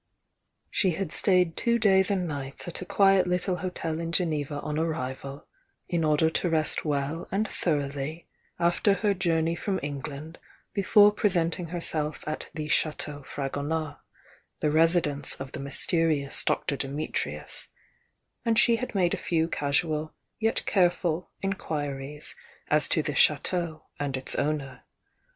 She 0.71 0.93
had 0.93 1.11
stayed 1.11 1.55
two 1.55 1.77
days 1.77 2.09
and 2.09 2.27
nights 2.27 2.67
at 2.67 2.81
a 2.81 2.85
quiet 2.87 3.27
little 3.27 3.57
hotel 3.57 3.99
in 3.99 4.11
Geneva 4.11 4.59
on 4.61 4.79
ar 4.79 4.85
rival, 4.87 5.45
in 5.87 6.03
order 6.03 6.27
to 6.27 6.49
rest 6.49 6.83
well 6.83 7.27
and 7.31 7.47
thoroughly, 7.47 8.25
after 8.57 8.95
her 8.95 9.13
journey 9.13 9.53
from 9.55 9.79
England 9.83 10.39
before 10.73 11.11
presenting 11.11 11.67
herself 11.67 12.23
at 12.27 12.49
the 12.55 12.67
Chateau 12.67 13.21
Fragonard, 13.21 13.97
the 14.59 14.71
residence 14.71 15.35
of 15.35 15.51
the 15.51 15.59
myste 15.59 15.93
rious 15.93 16.43
Dr. 16.43 16.75
Dimitrius; 16.75 17.67
and 18.43 18.57
she 18.57 18.77
had 18.77 18.95
made 18.95 19.13
a 19.13 19.17
few 19.17 19.47
casual 19.47 20.15
yet 20.39 20.65
careful 20.65 21.29
inquiries 21.43 22.35
as 22.69 22.87
to 22.87 23.03
the 23.03 23.13
Chateau 23.13 23.83
and 23.99 24.17
its 24.17 24.33
owner. 24.33 24.83